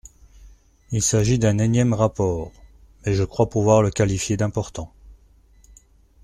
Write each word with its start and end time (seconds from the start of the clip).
Il 0.89 1.03
s’agit 1.03 1.37
d’un 1.37 1.59
énième 1.59 1.93
rapport– 1.93 2.51
mais 3.05 3.13
je 3.13 3.21
crois 3.23 3.51
pouvoir 3.51 3.83
le 3.83 3.91
qualifier 3.91 4.35
d’important. 4.35 4.91